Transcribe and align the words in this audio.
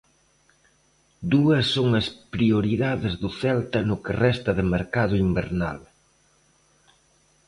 Dúas 1.33 1.65
son 1.75 1.87
as 2.01 2.07
prioridades 2.33 3.13
do 3.21 3.29
Celta 3.41 3.79
no 3.89 3.95
que 4.03 4.13
resta 4.25 4.51
de 4.57 4.63
mercado 4.75 5.13
invernal. 5.27 5.79